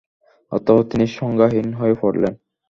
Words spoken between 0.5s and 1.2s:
অতঃপর তিনি